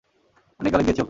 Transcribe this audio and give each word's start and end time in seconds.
অনেক 0.59 0.71
গালি 0.73 0.83
দিয়েছি 0.83 0.91
ওকে। 0.91 0.99